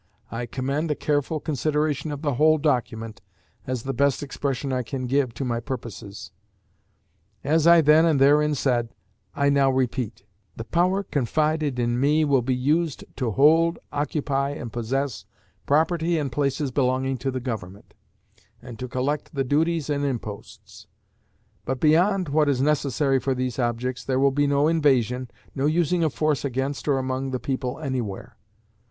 [0.31, 3.21] I commend a careful consideration of the whole document
[3.67, 6.31] as the best expression I can give to my purposes.
[7.43, 8.95] As I then and therein said,
[9.35, 10.23] I now repeat:
[10.55, 15.25] "The power confided in me will be used to hold, occupy, and possess
[15.67, 17.93] property and places belonging to the Government,
[18.59, 20.87] and to collect the duties and imposts;
[21.63, 26.03] but beyond what is necessary for these objects there will be no invasion, no using
[26.03, 28.35] of force against or among the people anywhere."